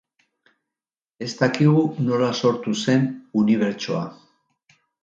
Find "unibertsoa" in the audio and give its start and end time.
3.45-4.07